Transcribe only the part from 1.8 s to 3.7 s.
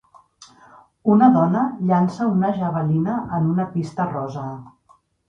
llança una javelina en una